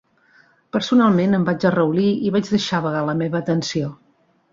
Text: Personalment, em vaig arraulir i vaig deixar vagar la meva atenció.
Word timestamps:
Personalment, 0.77 1.35
em 1.39 1.43
vaig 1.49 1.65
arraulir 1.69 2.05
i 2.29 2.31
vaig 2.37 2.49
deixar 2.55 2.79
vagar 2.87 3.05
la 3.11 3.15
meva 3.21 3.41
atenció. 3.45 3.93